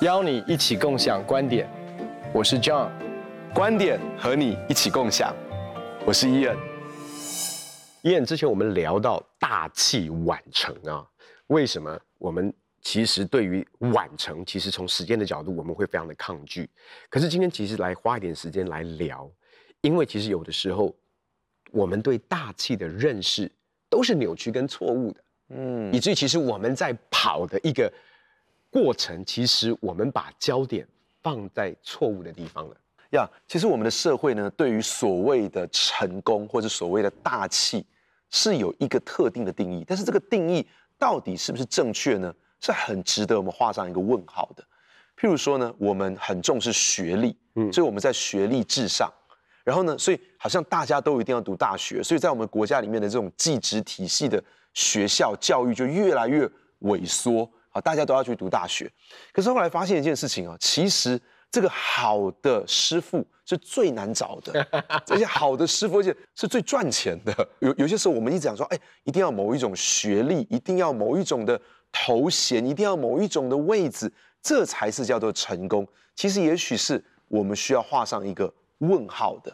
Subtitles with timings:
[0.00, 1.68] 邀你一起共享观点，
[2.32, 2.90] 我是 John，
[3.54, 5.36] 观点和你一起共享，
[6.06, 6.56] 我是 Ian。
[8.02, 11.06] Ian，之前我们聊到大器晚成啊，
[11.48, 16.70] 为什么我们其实对于晚成，其实从时间的角度我们会非常的抗拒？
[17.10, 19.30] 可是今天其实来花一点时间来聊，
[19.82, 20.94] 因为其实有的时候
[21.74, 23.50] 我们对大气的认识
[23.90, 25.20] 都是扭曲跟错误的，
[25.50, 27.92] 嗯，以至于其实我们在跑的一个。
[28.70, 30.84] 过程其实我们把焦点
[31.22, 32.76] 放在错误的地方了
[33.10, 33.22] 呀。
[33.22, 37.86] Yeah, 其实我们的社会呢，对于所谓的成功或者所谓的大气，
[38.30, 39.84] 是有一个特定的定义。
[39.86, 40.66] 但是这个定义
[40.98, 42.34] 到底是不是正确呢？
[42.58, 44.64] 是很值得我们画上一个问号的。
[45.16, 49.08] 譬如说呢，我们很重视学历，嗯，所以我们在学历至上。
[49.64, 54.40] 然后呢，所以好像大家都一定要读大学，所以在我们国家里面的这种技职体系的
[54.74, 56.48] 学校教育就越来越
[56.82, 57.50] 萎缩。
[57.74, 58.88] 啊，大家都要去读大学，
[59.32, 64.64] 可是后来发现一件事情啊，其实这个好的师傅是最难找的，
[65.10, 67.48] 而且好的师傅而且是最赚钱的。
[67.58, 71.60] 有有些时候我们一直讲说，哎，一定要某一种学历，一定要某一种的
[71.90, 74.08] 头衔，一定要某一种的位置，
[74.40, 75.84] 这才是叫做成功。
[76.14, 79.52] 其实也许是我们需要画上一个问号的。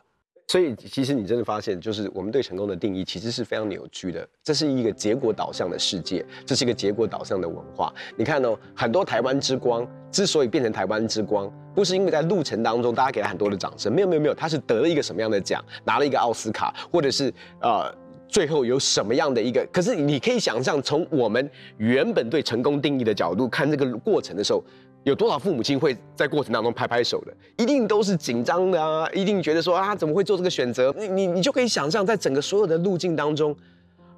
[0.51, 4.29] 所以，其实你真的发现，就是我们对成功的定义其实是非常扭曲的。
[4.43, 7.95] 这是一个结果导向的世界，这是一个结果导向的文化。
[8.17, 17.89] 你看哦，很多台湾之光之所以变成台湾之光，不是因为在路程当中大家给他很多的掌声，没有没有没有，他是得了一个什么样的奖，拿了一个奥斯卡，或者是呃，
[18.27, 19.65] 最后有什么样的一个。
[19.73, 24.61] 可是你可以想象，从我们原本对成功定义的角度看这个过程的时候。
[25.05, 27.35] 有多少父母亲会在过程当中拍拍手的？
[27.57, 29.09] 一定都是紧张的啊！
[29.15, 30.95] 一定觉得说啊，怎么会做这个选择？
[30.99, 33.57] 你你你就可以想象，在整个所有的路径当中，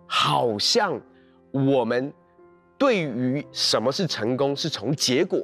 [0.07, 1.01] 好像
[1.53, 2.13] 我们
[2.77, 5.41] 对于什么是成功，是从结果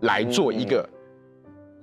[0.00, 0.88] 来做一个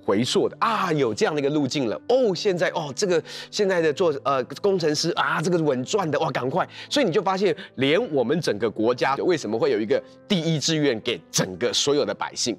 [0.04, 0.92] 回溯的啊。
[0.92, 2.34] 有这样的一个路径了哦。
[2.34, 3.22] 现在哦，这个
[3.52, 6.68] 现在的做呃工程师啊，这个稳赚的哇，赶快！
[6.90, 12.58] 所以你就发现，连我们整个国家为什么会有一个第一志愿给整个所有的百姓？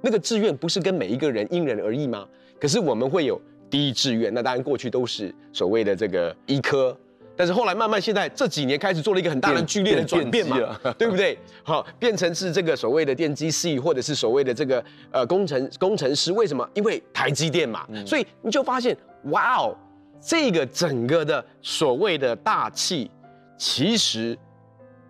[0.00, 2.26] 那个志愿不是跟每一个人因人而异吗？
[2.60, 6.96] 可是我们会有第一志愿，那当然过去都是所谓的这个医科，
[7.36, 10.56] 但是后来慢慢现在这几年开始做了一个很大的剧烈的转变嘛，
[10.98, 11.38] 对不对？
[11.62, 16.32] 好，变成是这个所谓的电机系，或者是所谓的这个呃工程工程师。
[16.32, 16.68] 为什么？
[16.74, 19.76] 因为台积电嘛，所以你就发现，哇哦，
[20.20, 23.08] 这个整个的所谓的大气，
[23.56, 24.36] 其实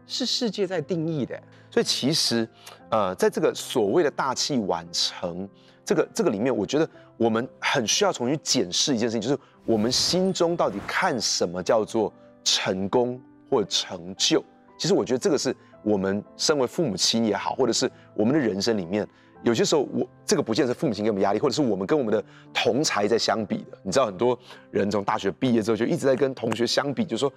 [0.09, 1.41] 是世界在定义的。
[1.71, 2.49] 所以其实，
[2.91, 5.49] 呃，在这个所谓的大器晚成
[5.85, 13.21] 这个这个里面，我觉得我们很需要重新检视一件事情，就是我们心中到底看什么叫做成功
[13.51, 14.43] 或成就。
[14.79, 19.07] 其实我觉得这个是我们身为父母亲也好，或者是我们的人生里面，
[19.43, 22.25] 有些时候我这个不见得是父母亲给我们压力，或者是我们跟我们的
[22.55, 23.79] 同才在相比的。
[23.83, 24.39] 你知道，很多
[24.71, 27.31] 人从大学毕业之后就一直在跟同学相比，就说，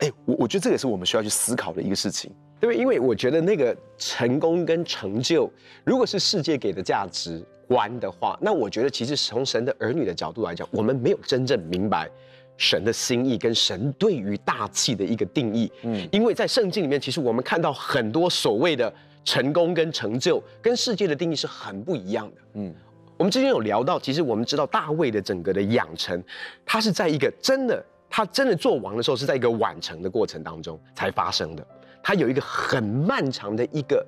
[0.00, 2.30] 哎，我我觉得这也是我们需要去思考的一个事情。
[2.58, 5.50] 对不对，因为我觉得那个成功跟成就，
[5.82, 12.10] 如果是世界给的价值观的话，那我觉得其实从神的儿女的角度来讲，我们没有真正明白
[12.58, 15.72] 神的心意跟神对于大气的一个定义。
[15.84, 18.92] 嗯，因为在圣经里面，其实我们看到很多所谓的
[19.24, 22.42] 成功跟成就，跟世界的定义是很不一样的。
[22.54, 22.74] 嗯，
[23.16, 26.22] 我们之前有聊到，其实我们知道大卫的整个的养成，
[26.66, 31.64] 他是在一个真的，他真的做王的时候，是在一个晚成的过程当中才发生的。
[32.02, 34.04] 他有一个很漫长的一个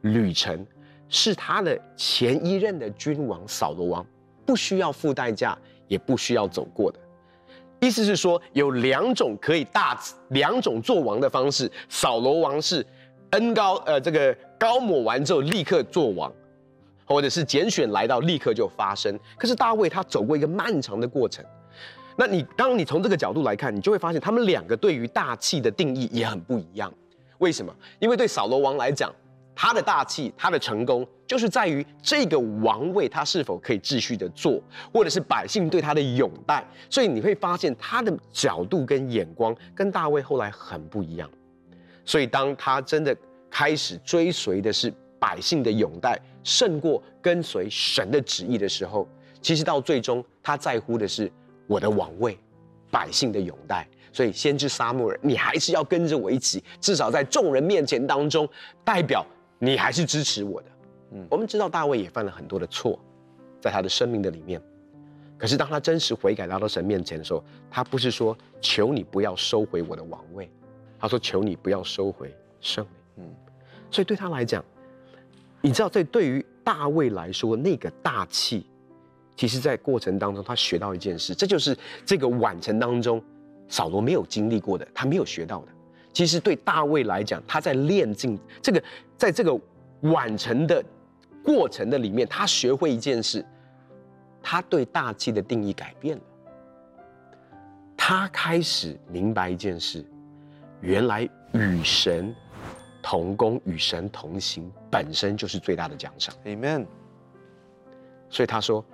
[0.00, 0.66] 旅程，
[1.08, 4.06] 是他的前一任的君王扫罗王
[4.46, 6.98] 不需要付代价，也不需要走过的。
[7.80, 11.70] 意思是说，有两种可以大两种做王的方式。
[11.88, 12.86] 扫罗王是
[13.32, 16.32] 恩高呃这个膏抹完之后立刻做王，
[17.04, 19.18] 或者是拣选来到立刻就发生。
[19.36, 21.44] 可是大卫他走过一个漫长的过程。
[22.16, 26.92] 那你当你从这个角度来看，你就会发现他们两个对于大器的定义也很不一样。
[27.38, 27.74] 为什么？
[27.98, 29.12] 因为对扫罗王来讲，
[29.54, 34.62] 他的大器，他的成功，就是在于这个王位他是否可以继续的做，
[34.92, 36.64] 或者是百姓对他的拥戴。
[36.88, 41.28] 所以你会发现他的角度跟眼光跟大卫后来很不一样。
[42.04, 43.16] 所以当他真的
[43.50, 49.08] 开始追随的是百姓的拥戴，胜过跟随神的旨意的时候，
[49.40, 51.30] 其实到最终他在乎的是
[51.66, 52.38] 我的王位，
[52.90, 53.88] 百姓的拥戴。
[54.12, 58.46] 所以，先知撒母耳，你还是要跟着我一起，至少在众人面前当中，
[58.84, 59.24] 代表
[59.58, 60.68] 你还是支持我的。
[61.12, 62.98] 嗯，我们知道大卫也犯了很多的错，
[63.58, 64.60] 在他的生命的里面。
[65.38, 70.50] 可是当他真实悔改来到神面前的时候，他不是说求你不要收回我的王位，
[71.00, 73.24] 他说求你不要收回圣灵。
[73.24, 73.34] 嗯，
[73.90, 74.62] 所以对他来讲，
[75.62, 78.66] 你知道，这对于大卫来说，那个大气，
[79.36, 83.22] 其实在过程当中他学到一件事，这就是这个晚程当中
[83.68, 85.68] 扫罗没有经历过的，他没有学到的。
[86.12, 88.82] 其实对大卫来讲，他在练进这个，
[89.16, 89.58] 在这个
[90.02, 90.84] 晚程的
[91.42, 93.44] 过程的里面，他学会一件事，
[94.42, 96.22] 他对大气的定义改变了。
[97.96, 100.04] 他开始明白一件事，
[100.80, 102.34] 原来与神
[103.00, 106.34] 同工、与神同行，本身就是最大的奖赏。
[106.44, 106.84] Amen。
[108.28, 108.84] 所以他说：“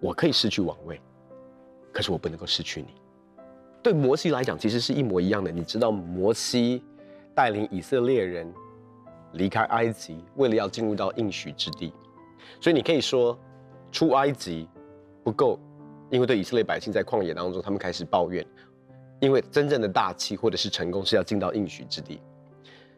[0.00, 1.00] 我可以失去王位，
[1.92, 2.88] 可是我不能够失去你。”
[3.82, 5.52] 对摩西来讲，其实是一模一样的。
[5.52, 6.82] 你知道，摩西
[7.34, 8.52] 带领以色列人
[9.34, 11.92] 离开埃及，为了要进入到应许之地，
[12.60, 13.38] 所以你可以说
[13.92, 14.68] 出埃及
[15.22, 15.58] 不够，
[16.10, 18.44] 因为对以色列百姓在旷野当中，他们开始抱怨，
[19.20, 22.20] 因为真正的大气或者是成功是要进到应许之地。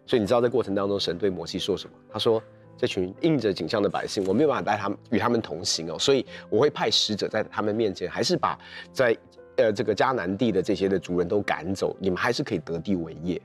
[0.06, 1.94] 所以你知道，在过程当中，神对摩西说什么？
[2.10, 2.42] 他说
[2.78, 8.58] ：“这群印着景象的百姓，我没有办法带他们与他们同行哦，所以我会派使者在他们面前，还是把
[8.92, 9.14] 在。”
[9.58, 13.42] 呃，这个迦南地的这些的族人都赶走，你们还是可以得地为业，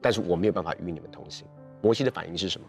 [0.00, 1.44] 但是我没有办法与你们同行。
[1.82, 2.66] 摩西的反应是什么？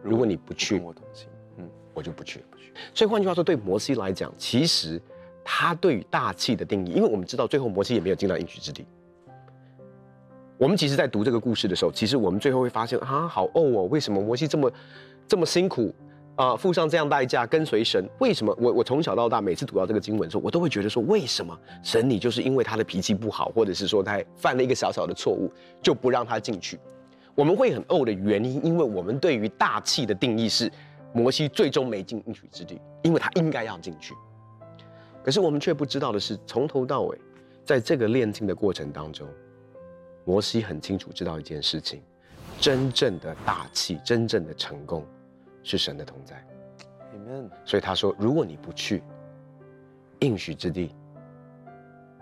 [0.00, 2.72] 如果你不去，我同行，嗯，我就不去，不去。
[2.94, 5.02] 所以换句话说，对摩西来讲，其实
[5.44, 8.86] 他对于大气的定义，因为我们知道最后摩西也没有进到应许之地。
[10.60, 14.70] 我们其实，在读这个故事的时候，其实我们最后会发现啊，好哦哦，为什么摩西这么
[15.26, 15.90] 这么辛苦？
[16.36, 18.54] 啊，付上这样代价跟随神，为什么？
[18.60, 26.78] 我我从小到大每次读到这个经文的时候，我都会觉得说，为什么神你就是因为他的脾气不好，或者是说他犯了一个小小的错误，就不让他进去？
[27.34, 30.70] 我们会很怄的原因，因为我们对于大气的定义是，
[31.14, 34.12] 摩西最终没进应许之地，因为他应该要进去。
[35.24, 37.18] 可是我们却不知道的是，从头到尾，
[37.64, 39.26] 在这个炼净的过程当中，
[40.30, 42.00] 摩西很清楚知道一件事情：
[42.60, 45.04] 真正的大气，真正的成功。
[45.64, 46.40] 是神的同在
[47.12, 47.50] ，Amen。
[47.64, 49.02] 所以他说：“如果你不去
[50.20, 50.94] 应许之地，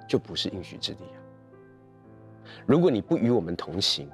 [0.09, 1.21] 就不是应许之地啊。
[2.65, 4.11] 如果你不与我们同行，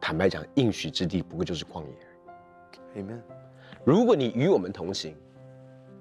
[0.00, 1.94] 坦白讲，应许之地不过就是旷野
[2.96, 3.02] 而已。
[3.02, 3.20] Amen。
[3.84, 5.14] 如果你与我们同行，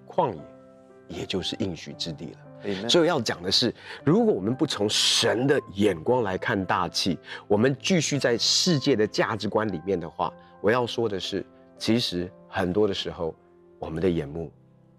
[0.08, 0.42] 旷野
[1.10, 2.40] 也就是应许之地了。
[2.88, 3.74] 所以要讲的是，
[4.04, 7.18] 如果我们不从神的眼光来看大气，
[7.48, 10.31] 我们继续在世界的价值观里面的话，
[10.62, 11.46] 我要说的是。”
[11.81, 13.34] 其实很多的时候，
[13.80, 14.52] 我们的眼目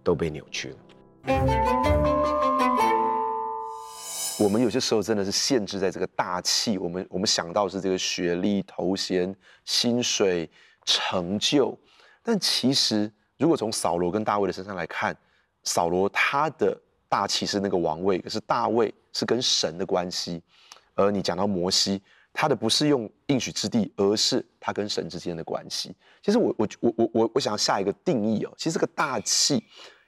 [0.03, 0.76] 都被扭曲了。
[4.41, 9.32] 我们有些时候真的是限制在这个大气，我们我们想到是这个学历、头衔、
[9.64, 10.50] 薪水、
[10.85, 11.79] 成就，
[12.25, 15.17] 但其实如果从扫罗跟大卫的身上来看，
[15.62, 16.76] 扫罗他的
[17.12, 20.41] 大器是那个王位，可是大卫是跟神的关系，
[20.94, 22.00] 而你讲到摩西。
[22.35, 25.94] 他的不是用应许之地，而是他跟神之间的关系。
[26.23, 29.62] 其实我我我我我我想要下一个定义哦，其实这个大器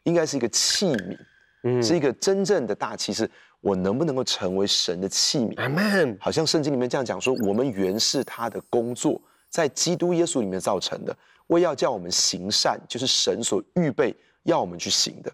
[0.04, 1.18] 应该是一个器皿，
[1.64, 3.30] 嗯，是一个真正的大器，是
[3.60, 6.16] 我能不能够成为神的器皿？Amen。
[6.18, 9.20] 好像圣经里面这样讲说，我们原是他的工作，
[9.50, 11.14] 在基督耶稣里面造成的，
[11.48, 15.30] 为要叫我们行善，就是神所预备要我们去行的。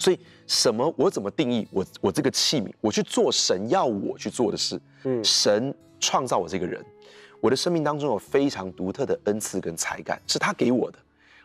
[0.00, 0.18] 所以
[0.48, 0.92] 什么？
[0.96, 2.72] 我怎么定义我我这个器皿？
[2.80, 4.80] 我去做神要我去做的事。
[5.04, 5.72] 嗯，神。
[6.02, 6.82] 创造我这个人，
[7.42, 10.98] 我的生命当中有非常独特的恩赐跟才干，是他给我的。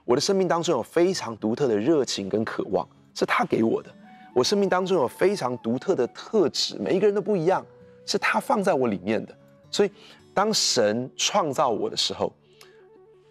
[0.06, 3.94] 我的生命当中有非常独特的热情跟渴望，是他给我的。
[4.34, 7.66] 我生命当中有非常独特的特质，每一个人都不一样，
[8.06, 9.38] 是他放在我里面的。
[9.70, 9.92] 所以，
[10.34, 12.32] 当神创造我的时候，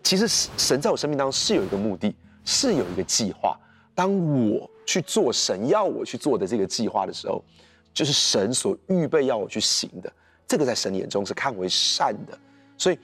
[0.02, 0.28] 其实
[0.58, 2.14] 神在我生命当中是有一个目的，
[2.44, 3.58] 是有一个计划。
[3.94, 7.42] 当我去做神要我去做的这个计划的时候，
[7.92, 10.12] 就是神所预备要我去行的。
[10.46, 12.38] 这个在神眼中是看为善的，
[12.76, 12.98] 所以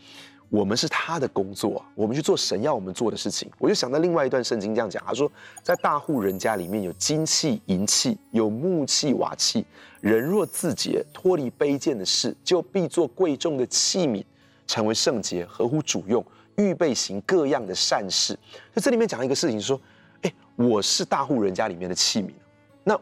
[0.50, 3.50] 我们是他的工作，我们去做神要我们做的事情。
[3.58, 5.30] 我就想到另外一段圣经这样讲，他说，
[5.62, 9.64] 在大户人家里面有金器、银器，有木器、瓦器。
[10.00, 14.24] 人若自洁，脱离卑贱的事，就必做贵重的器皿，
[14.66, 16.24] 成为圣洁，合乎主用，
[16.56, 18.38] 预备行各样的善事。
[18.74, 19.80] 就这里面讲一个事情，说，
[20.68, 22.32] 我是大户人家里面的器皿，
[22.84, 22.98] 那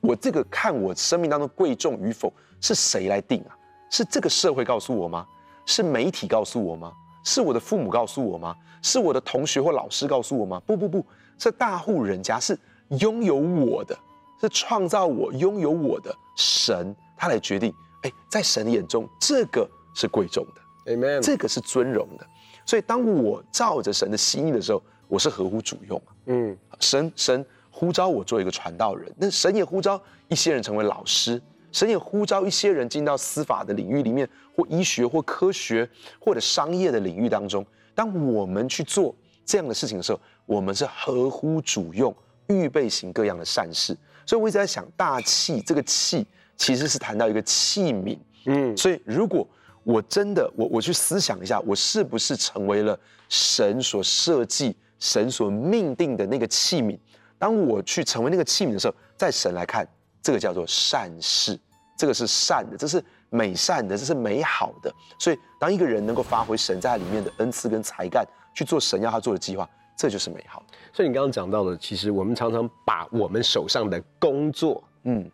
[0.00, 3.58] 我这个看我生命当中贵重与否，是谁来定啊？
[3.90, 5.26] 是这个社会告诉我吗？
[5.66, 6.92] 是媒体告诉我吗？
[7.24, 8.54] 是我的父母告诉我吗？
[8.80, 10.62] 是我的同学或老师告诉我吗？
[10.64, 11.04] 不不不，
[11.36, 12.56] 是大户人家，是
[13.00, 13.98] 拥有我的，
[14.40, 17.74] 是创造我、拥有我的神，他来决定。
[18.02, 21.20] 哎，在神眼中，这个是贵重的，Amen。
[21.20, 22.24] 这个是尊荣的。
[22.64, 26.00] 所以，当我照着神的心意的时候，我是合乎主用。
[26.26, 31.40] 嗯，神神呼召我做一个传道人，那神也呼召一些人成为老师，
[31.72, 37.64] 神也呼召一些人进到司法的领域里面，或医学或科学或者商业的领域当中。
[37.94, 42.14] 当我们去做这样的事情的时候，我们是合乎主用，
[42.48, 43.96] 预备行各样的善事。
[44.26, 48.18] 所以我一直在想，大器这个器其实是谈到一个器皿。
[48.46, 49.46] 嗯，所以如果
[49.82, 56.98] 我真的我我去思想一下，我是不是成为了神所设计、神所命定的那个器皿？
[57.38, 59.86] 当我去成为那个器皿的时候，在神来看，
[60.22, 61.60] 这个叫做善事，
[61.94, 64.90] 这个是善的，这是美善的，这是美好的。
[65.18, 70.64] 所以，当一个人能够发挥神在里面的恩赐跟才干，去做神要他做的计划，这就是美好。
[70.90, 75.30] 所以，你刚刚讲到的，其实我们常常把我们手上的工作，嗯，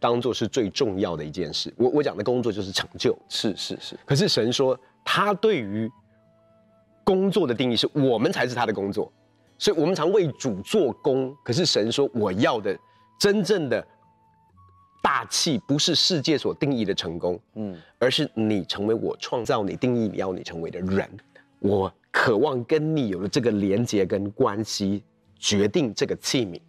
[0.00, 1.72] 当做是最重要的一件事。
[1.76, 3.96] 我我讲的工作就是成就，是是是。
[4.04, 5.88] 可是神说，他对于
[7.04, 9.12] 工作的定义是我们才是他的工作。
[9.58, 12.76] 所以，我们常为主做工，可是神说，我要的
[13.18, 13.86] 真正的
[15.00, 21.08] 大气，不是世界所定义的成功，嗯，而是你成为我创造你、定义你要你成为的人。
[21.60, 25.04] 我渴望跟你有了这个连接跟关系，
[25.38, 26.60] 决定这个器皿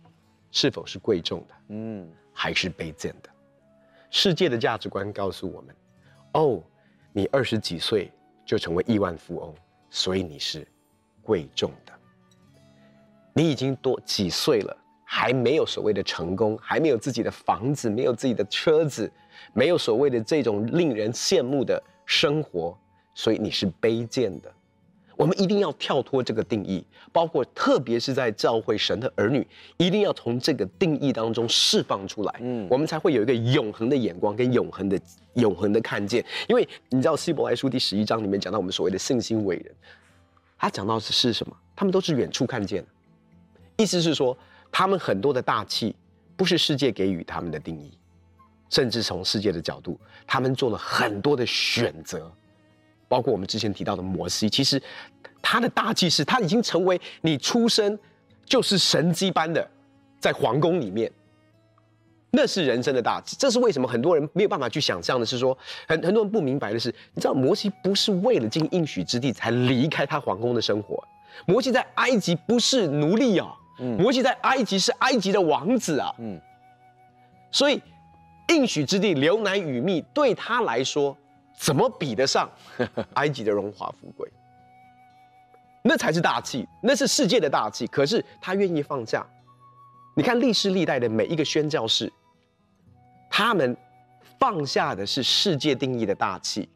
[0.52, 3.30] 是否是贵重的，嗯，还是卑贱的。
[4.12, 5.76] 世界的价值观告诉我们，
[6.34, 6.62] 哦，
[7.12, 8.12] 你二十几岁
[8.46, 9.56] 就成为亿万富翁，
[9.96, 10.68] 所以你是
[11.22, 11.94] 贵重的。
[13.32, 19.10] 你已经多几岁了，还没有所谓的成功，还没有自己的房子，没有自己的车子，
[19.54, 22.76] 没有所谓的这种令人羡慕的生活，
[23.14, 24.52] 所以你是卑贱的。
[25.16, 29.46] 我们一定要跳脱这个定义，包括特别是在教会神的儿女，
[29.78, 35.00] 一定要从这个定义当中释放出来，嗯，我们才会有一个永恒的眼光跟永恒的
[35.36, 36.26] 永恒的看见。
[36.48, 39.76] 因为你知道希伯来书第十一章里面讲到我们所谓的信心伟人，
[40.58, 41.56] 他讲到的是什么？
[41.76, 42.88] 他们都是远处看见的。
[43.78, 44.38] 意思是说，
[44.72, 45.96] 他们很多的大气
[46.36, 47.92] 不是世界给予他们的定义，
[48.70, 52.32] 甚至从世界的角度，他们做了很多的选择，
[53.08, 54.82] 包括我们之前提到的摩西，其实
[55.42, 57.98] 他的大器是他已经成为你出生
[58.46, 59.68] 就是神迹般的，
[60.20, 61.12] 在皇宫里面，
[62.32, 63.36] 那是人生的大器。
[63.40, 65.58] 这是为什么很多人没有办法去想象的，是说
[65.88, 71.04] 很很多人不明白的是，你知道摩西不是为了进应许之地才离开他皇宫的生活，
[71.46, 73.54] 摩西在埃及不是奴隶啊。
[73.98, 76.40] 摩西在埃及是埃及的王子啊，嗯，
[77.52, 77.82] 所以
[78.50, 81.18] 应许之地流奶与蜜对他来说，
[81.64, 82.50] 怎么比得上
[83.16, 84.30] 埃及的荣华富贵？
[85.82, 87.88] 那才是大气，那是世界的大气。
[87.88, 89.26] 可是他愿意放下。
[90.14, 92.12] 你看历世历代的每一个宣教士，
[93.30, 93.76] 他们
[94.38, 96.68] 放下的是世界定义的大气，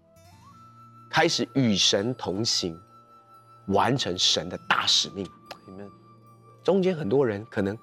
[1.10, 2.80] 开始与神同行，
[3.68, 5.30] 完成神的大使命。
[6.64, 7.78] 中间很多人可能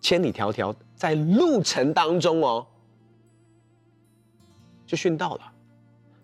[0.00, 2.66] 千里迢迢在路程当中哦，
[4.86, 5.51] 就殉道了，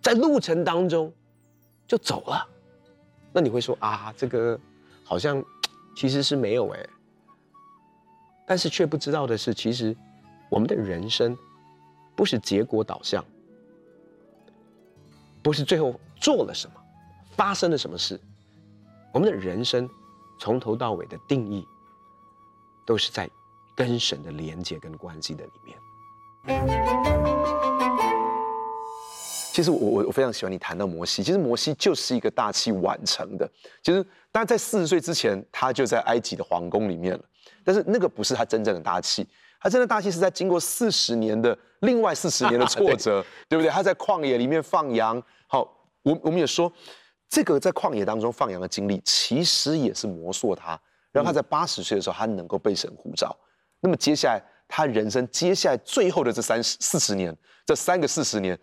[0.03, 1.13] 在路程当中
[1.87, 2.47] 就走了。
[3.33, 4.59] 那你会说啊，这个
[5.05, 5.45] 好像
[5.97, 6.89] 其实是没有哎，
[8.47, 9.97] 但是却不知道的是，其实
[10.49, 11.37] 我们的人生
[12.17, 13.25] 不是结果导向，
[15.43, 16.81] 不是最后做了什么，
[17.37, 18.21] 发生了什么事，
[19.13, 19.89] 我们的人生。
[20.41, 21.67] 从头到尾的定义，
[22.87, 23.29] 都是在
[23.75, 25.77] 跟神的连接跟关系的里面。
[29.59, 33.51] 其实我我我非常喜欢你谈到摩西，其实摩西就是一个大器晚成的。
[33.83, 34.01] 其实，
[34.31, 37.25] 当然在四十岁之前，他就在埃及的皇宫里面了。
[37.65, 39.27] 但是那个不是他真正的大器，
[39.61, 43.69] 他真的大器是在经过四十年的另外四十年的 挫折，对，对不对？
[43.69, 45.21] 他在旷野里面放羊。
[45.49, 45.69] 好，
[46.05, 46.73] 我我们也说。
[47.29, 53.37] 这个在旷野当中放羊的经历，其实也是磨塑他，让他在八十岁的时候，他能够被神呼召。
[53.81, 57.37] 那么接下来，他人生接下来最后的这三十四十年，
[57.67, 58.57] 这三个四十年，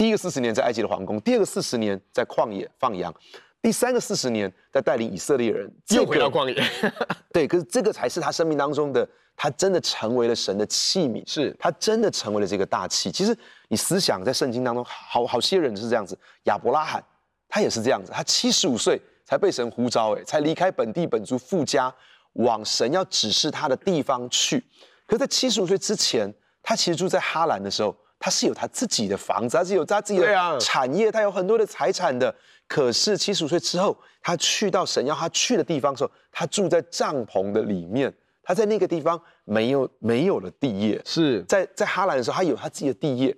[0.00, 3.14] 第一个四十年在埃及的皇宫，第二个四十年在旷野放羊，
[3.60, 6.64] 第三个四十年在带领以色列人又回到旷野。
[7.30, 13.12] 对，可是这个才是他生命当中的，他真的成为了神的器皿，是他真的成为了这个大器。
[13.12, 13.36] 其实
[13.68, 17.04] 你思想在圣经当中，好好些人是这样子，亚伯拉罕。
[17.46, 21.94] 他也是这样子，他七十五岁才被神呼召，哎，才离开本地本族富家，
[22.32, 24.64] 往神要指示他的地方去。
[25.06, 32.32] 可是在七十五岁之前，他其实住在哈兰的时候，他是有他自己的房子，他是有他自己的产业，他有很多的财产的。
[32.68, 41.02] 可是七十五岁之后，他去到神要他去的地方的时候，他住在帐篷的里面，他在那个地方没有没有了地业。
[41.04, 43.36] 是在在哈兰的时候，他有他自己的地业，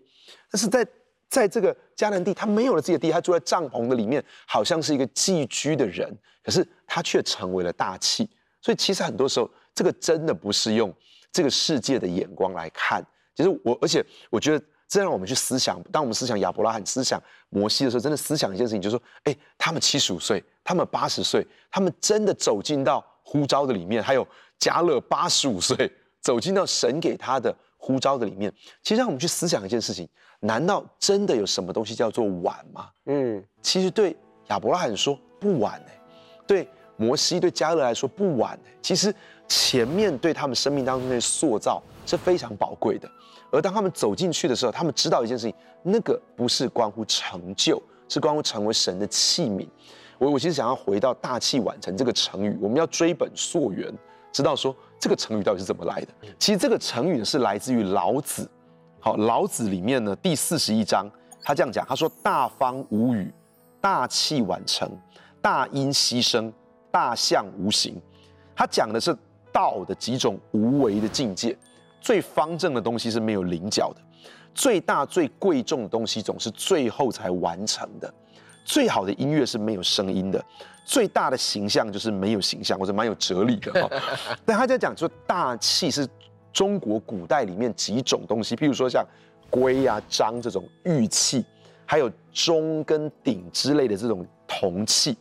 [0.51, 0.87] 但是在。
[1.33, 6.07] 在这个迦南地，他没有了自己的地，他住在帐篷的里面，好像是一个寄居的人。
[6.45, 8.29] 可是他却成为了大器。
[8.61, 10.95] 所以其实很多时候，这个真的不是用
[11.33, 13.03] 这个世界的眼光来看。
[13.35, 14.62] 其实我，而且我觉得，
[14.93, 17.19] 这让我们去思想，当我们思想亚伯拉罕、思想
[17.49, 24.29] 摩西的时候，真的思想一件事情，就是说，哎，他们七十五岁，他们八十岁，他们真的走进到呼召的里面，还有
[24.61, 28.53] 迦勒八十五岁走进到神给他的呼召的里面。
[28.83, 30.07] 其实让我们去思想一件事情：
[30.41, 32.91] 难道真的有什么东西叫做晚吗？
[33.07, 34.15] 嗯，其实对
[34.49, 35.99] 亚伯拉罕说不晚哎，
[36.47, 36.69] 对
[36.99, 38.71] 摩西、对迦勒来说不晚哎。
[38.83, 39.15] 其实
[39.49, 43.11] 前面对他们生命当中的塑造是非常宝贵的。
[43.53, 49.69] 而当他们走进去的时候，他们知道一件事情，那个不是关乎成就，是关乎成为神的器皿。
[50.19, 53.93] 我我其实想要回到“大器晚成”这个成语，我们要追本溯源，
[54.33, 56.09] 知道说这个成语到底是怎么来的。
[56.39, 58.51] 其实这个成语是来自于老子。
[59.01, 61.07] 好，老子里面呢第四十一章，
[61.43, 63.31] 他这样讲，他说：“大方无语，
[63.83, 64.89] 大器晚成，
[65.43, 66.51] 大音希声，
[66.91, 68.01] 大象无形。”
[68.57, 69.15] 他讲的是
[69.53, 71.55] 道的几种无为的境界。
[72.03, 74.01] 最方正的东西是没有棱角的，
[74.53, 78.13] 最大最贵重的东西总是最后才完成的，
[78.65, 80.45] 最好的音乐是没有声音的，
[80.85, 83.91] 最大的形象就是没有形象，或者蛮有哲理的。
[84.45, 86.05] 但他在讲说，大气是
[86.53, 89.07] 中国古代里面几种东西，譬如说像
[89.49, 91.45] 龟啊、章这种玉器，
[91.87, 95.17] 还有钟跟鼎之类的这种铜器。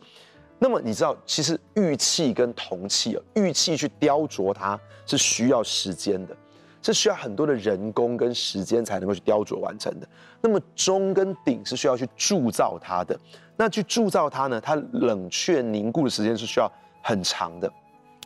[0.58, 6.36] 那么你知道，其实玉器跟铜器啊，玉器去雕琢它是需要时间的。
[6.82, 10.08] 是需要很多的人工跟时间才能够去雕琢完成的。
[10.40, 13.18] 那么钟跟鼎是需要去铸造它的，
[13.56, 16.70] 那去铸造它呢，它冷却凝固的时间是需要
[17.02, 17.72] 很长的。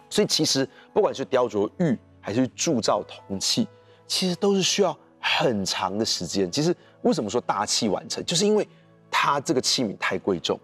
[0.08, 3.68] 所以其实不管是雕琢玉还是铸造铜器，
[4.06, 6.50] 其实都是需要很长的时间。
[6.50, 8.66] 其实为什么说大器晚成，就是因为
[9.10, 10.58] 它这个器皿太贵重，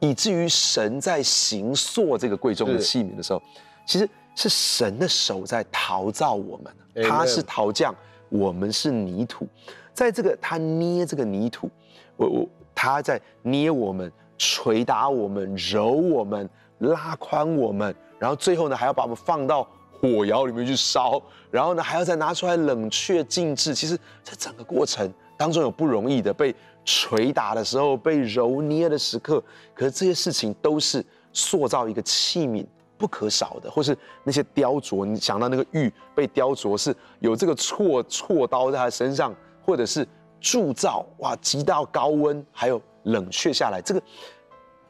[0.00, 3.40] 以至于神在行塑这个贵重的器皿的时候，
[3.86, 4.08] 其实。
[4.36, 6.72] 是神的手在陶造我们，
[7.06, 7.94] 他是陶匠，
[8.28, 9.46] 我们是泥土，
[9.92, 11.70] 在这个他捏这个泥土，
[12.16, 16.48] 我我他在捏我们，捶打我们，揉我们，
[16.78, 23.74] 拉宽我们，然后最后呢还要把我们放到火窑里面去烧，然后呢还要再拿出来冷却静置。
[23.74, 29.42] 其实这整个过程当中有不容易的，被捶打的时候，被揉捏的时刻，
[29.74, 32.64] 可是这些事情都是塑造一个器皿。
[33.00, 39.34] 不可少的，或是那些雕琢，你想到那个玉被雕琢是有这个锉锉刀在他身上，
[39.64, 40.06] 或者是
[40.38, 43.80] 铸造哇，极到高温，还有冷却下来。
[43.80, 44.02] 这个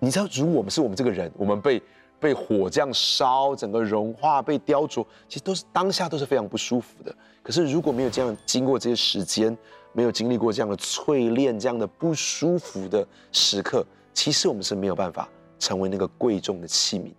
[0.00, 1.80] 你知道，如果我们是我们这个人，我们被
[2.18, 7.14] 被火这样烧，整个融化被雕琢，其实都是当下都是非常不舒服的。
[7.44, 9.56] 可是如果没有这样经过这些时间，
[9.92, 17.12] 没有经历过这样的淬炼，这样的不舒服的时刻，其实我们是没有办法成为那个贵重的器皿。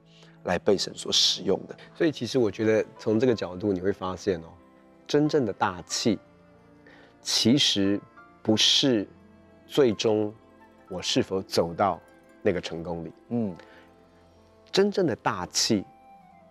[0.44, 4.48] 来被神所使用的，所以其实我觉得从这个角度你会发现哦，
[5.06, 6.18] 真正的大气，
[7.22, 8.02] 其实
[8.42, 9.08] 不是
[9.68, 10.34] 最终
[10.90, 12.02] 我是否走到
[12.42, 13.56] 那个成功里，嗯，
[14.72, 15.86] 真正的大气，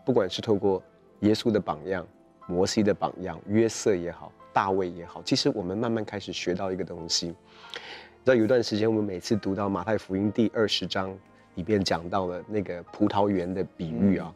[0.04, 0.80] 不管是透过
[1.20, 2.06] 耶稣的榜样、
[2.46, 7.34] 摩西的榜样、约瑟也好、大卫也好，其实我们慢慢开始学到一个东西，你
[8.24, 11.18] 知道有一段时间我们每次读到马太福音第二十章。
[11.54, 14.32] 里边讲到了那个葡萄园的比喻啊，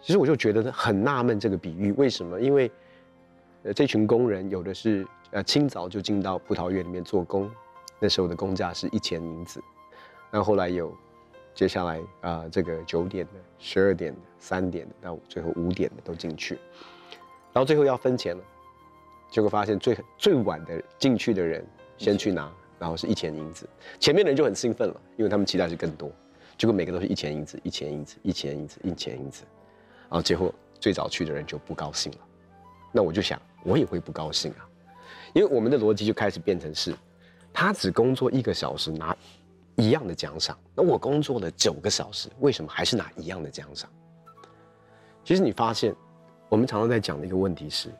[0.00, 2.40] 其实我就觉得很纳闷，这个比喻为什么？
[2.40, 2.70] 因为，
[3.62, 7.50] 呃，这群工人有的是呃清早就进到葡萄园里面做工，
[8.00, 9.62] 那时候的工价是一钱银子，
[10.30, 10.92] 那后来有
[11.54, 16.58] 接下来啊、呃、这个九点的、十二点的、三点的到最后五点的都进去，
[17.52, 18.42] 然后最后要分钱了，
[19.30, 21.64] 结果发现最最晚的进去的人
[21.98, 22.50] 先去拿。
[22.82, 23.64] 然后是一钱银子，
[24.00, 26.10] 前面的人就很兴奋了，因为他们期待是更多，
[26.58, 29.44] 结果每个都是一钱银子，一钱银子，一钱银子，一钱银子，
[30.08, 32.18] 然后结果最早去的人就不高兴了。
[32.90, 34.66] 那我就想，我也会不高兴啊，
[35.32, 36.92] 因为我们的逻辑就开始变成是，
[37.52, 39.16] 他只工作一个小时拿
[39.76, 43.88] 一样的奖赏，那我工作了九个小时，为什么还是拿一样的奖赏？
[45.22, 45.94] 其实你发现，
[46.48, 47.90] 我们常常在讲的一个问题是，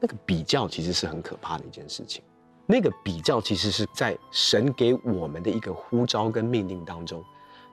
[0.00, 2.24] 那个比较其实是很可怕的一件事情。
[2.66, 7.22] 那个比较其实是在神给我们的一个呼召跟命令当中，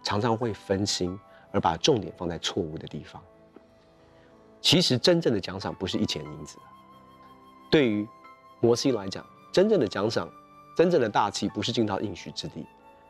[0.04, 1.18] 常常会分心，
[1.52, 3.22] 而把重点放在错误的地方。
[4.62, 6.58] 其实真正的奖赏不是一钱银子。
[7.70, 8.06] 对于
[8.60, 10.30] 摩西来讲，真正的奖赏，
[10.76, 12.64] 真正的大气不是进到应许之地；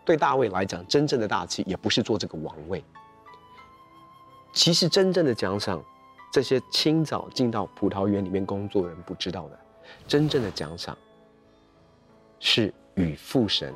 [0.06, 2.84] 对大卫来讲，真正的大气也不是做这个王位。
[4.54, 5.84] 其实真正的奖赏，
[6.32, 9.60] 这些清早进到葡萄园里面工作的人不知道的，
[10.08, 10.96] 真正的奖赏。
[12.40, 13.74] 是与父神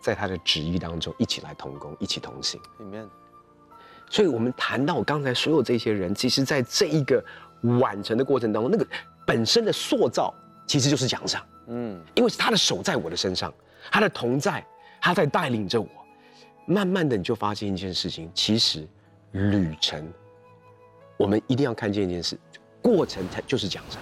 [0.00, 2.60] 在他的旨意当中一起来同工，一起同行。
[2.78, 3.08] 里面，
[4.10, 7.24] 所以我们谈到刚才所有这些人，其实在这一个
[7.80, 8.86] 完成的过程当中，那个
[9.26, 10.32] 本身的塑造
[10.66, 11.44] 其实就是奖赏。
[11.66, 13.52] 嗯，因为是他的手在我的身上，
[13.90, 14.64] 他的同在，
[15.00, 15.88] 他在带领着我。
[16.66, 18.86] 慢慢的，你就发现一件事情，其实
[19.32, 20.06] 旅程，
[21.16, 22.38] 我们一定要看见一件事，
[22.82, 24.00] 过程才就是奖赏。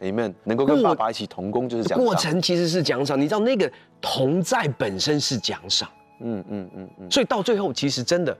[0.00, 2.04] Amen，Amen，能够跟爸爸一起同工就是奖赏。
[2.04, 5.88] 过程其实是奖赏，你知道那个同在本身是奖赏。
[6.20, 7.10] 嗯嗯嗯嗯。
[7.10, 8.36] 所以到最后，其实真的，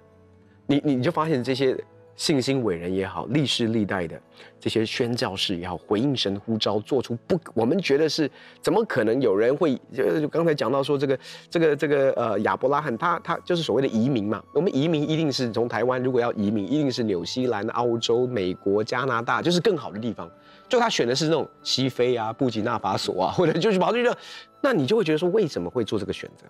[0.66, 1.76] 你你就发现这些。
[2.16, 4.20] 信心伟人也好，历世历代的
[4.60, 9.74] 这些宣教士也好，回应神呼召，做出不，我们觉得是怎么可能有人会？
[9.92, 11.18] 就就刚才讲到说这个
[11.50, 14.42] 这个这个呃亚伯拉罕，他他就是所谓的移民嘛。
[14.52, 20.30] 我们移民一定是从台湾，如果要移民，一定是纽西兰、澳洲、美国、加拿大，就是更好的地方。
[20.68, 24.16] 就他选的是那种西非啊、布吉纳法索啊， 或者就是跑去这，
[24.60, 26.46] 那你就会觉得说，为什么会做这个选择？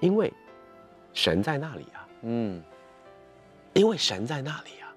[0.00, 0.32] 因为
[1.12, 2.06] 神在那里啊。
[2.22, 2.62] 嗯。
[3.78, 4.92] 因为神在那里啊，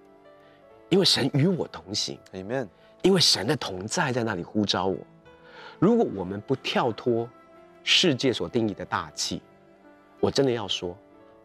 [0.89, 2.67] 因为神与我同行，Amen。
[3.03, 4.97] 因为神的同在在那里呼召我。
[5.77, 7.29] 如果我们不跳脱
[7.83, 9.39] 世界所定义的大气，
[10.19, 10.97] 我真的要说，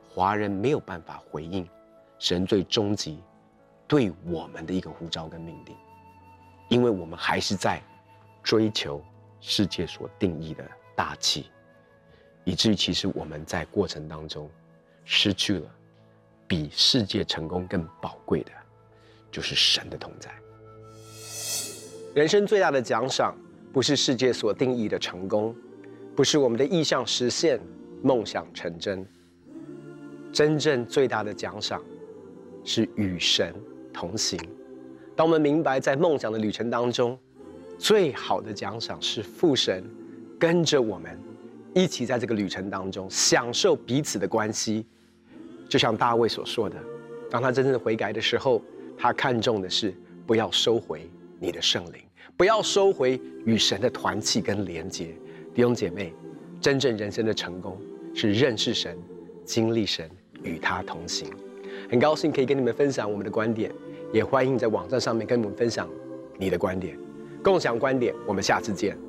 [0.09, 1.69] 华人没有办法回应
[2.19, 3.23] 神最终极
[3.87, 5.77] 对我们的一个呼召跟命令，
[6.71, 7.83] 因为我们还是在
[8.43, 9.05] 追求
[9.43, 11.51] 世界所定义的大气，
[12.45, 14.51] 以至于其实我们在过程当中
[15.05, 15.71] 失去了。
[16.47, 18.53] 比世界成功更宝贵的，
[19.31, 20.31] 就是神的同在。
[22.15, 23.37] 人生最大的奖赏，
[23.73, 25.55] 不是世界所定义的成功，
[26.15, 27.61] 不是我们的意向实现、
[28.03, 29.07] 梦想成真。
[30.33, 31.83] 真正最大的奖赏，
[32.65, 33.55] 是与神
[33.93, 34.39] 同行。
[35.15, 37.19] 当我们明白，在梦想的旅程当中，
[37.79, 39.85] 最好的奖赏是父神
[40.39, 41.19] 跟着我们，
[41.75, 44.87] 一起在这个旅程当中享受彼此的关系。
[45.69, 46.77] 就像大卫所说的，
[47.31, 48.63] 当他真正悔改的时候，
[48.97, 49.93] 他看重的是
[50.27, 52.01] 不要收回你的圣灵，
[52.37, 55.09] 不要收回与神的团契跟连接。
[55.55, 56.13] 弟兄姐妹，
[56.61, 57.81] 真正人生的成功
[58.15, 58.97] 是认识神、
[59.45, 60.09] 经历神、
[60.43, 61.29] 与他同行。
[61.91, 63.73] 很高兴可以跟你们分享我们的观点，
[64.13, 65.89] 也欢迎在网站上面跟我们分享
[66.39, 66.99] 你的观点，
[67.43, 68.15] 共享观点。
[68.27, 69.06] 我们下次见。